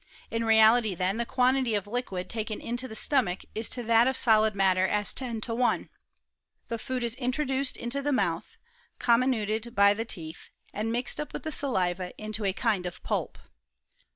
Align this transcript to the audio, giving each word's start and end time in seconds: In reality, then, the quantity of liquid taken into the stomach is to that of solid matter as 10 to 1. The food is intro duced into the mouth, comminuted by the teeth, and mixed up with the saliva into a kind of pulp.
In 0.31 0.43
reality, 0.43 0.95
then, 0.95 1.17
the 1.17 1.27
quantity 1.27 1.75
of 1.75 1.85
liquid 1.85 2.27
taken 2.27 2.59
into 2.59 2.87
the 2.87 2.95
stomach 2.95 3.41
is 3.53 3.69
to 3.69 3.83
that 3.83 4.07
of 4.07 4.17
solid 4.17 4.55
matter 4.55 4.87
as 4.87 5.13
10 5.13 5.41
to 5.41 5.53
1. 5.53 5.91
The 6.69 6.79
food 6.79 7.03
is 7.03 7.13
intro 7.13 7.45
duced 7.45 7.77
into 7.77 8.01
the 8.01 8.11
mouth, 8.11 8.57
comminuted 8.99 9.75
by 9.75 9.93
the 9.93 10.03
teeth, 10.03 10.49
and 10.73 10.91
mixed 10.91 11.19
up 11.19 11.33
with 11.33 11.43
the 11.43 11.51
saliva 11.51 12.19
into 12.19 12.43
a 12.43 12.51
kind 12.51 12.87
of 12.87 13.03
pulp. 13.03 13.37